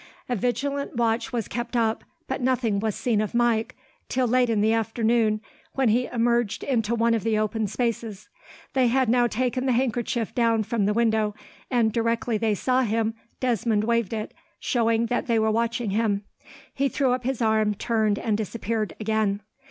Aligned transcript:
A 0.27 0.35
vigilant 0.35 0.95
watch 0.95 1.31
was 1.31 1.47
kept 1.47 1.75
up, 1.75 2.03
but 2.27 2.41
nothing 2.41 2.79
was 2.79 2.95
seen 2.95 3.21
of 3.21 3.35
Mike, 3.35 3.75
till 4.09 4.25
late 4.27 4.49
in 4.49 4.61
the 4.61 4.73
afternoon, 4.73 5.41
when 5.73 5.89
he 5.89 6.07
emerged 6.07 6.63
into 6.63 6.95
one 6.95 7.13
of 7.13 7.23
the 7.23 7.37
open 7.37 7.67
spaces. 7.67 8.27
They 8.73 8.87
had 8.87 9.09
now 9.09 9.27
taken 9.27 9.67
the 9.67 9.73
handkerchief 9.73 10.33
down 10.33 10.63
from 10.63 10.85
the 10.87 10.95
window, 10.95 11.35
and, 11.69 11.93
directly 11.93 12.39
they 12.39 12.55
saw 12.55 12.81
him, 12.81 13.13
Desmond 13.39 13.83
waved 13.83 14.11
it, 14.11 14.33
showing 14.59 15.05
that 15.05 15.27
they 15.27 15.37
were 15.37 15.51
watching 15.51 15.91
him. 15.91 16.23
He 16.73 16.89
threw 16.89 17.11
up 17.11 17.23
his 17.23 17.39
arm, 17.39 17.75
turned, 17.75 18.17
and 18.17 18.35
disappeared 18.35 18.95
again. 18.99 19.41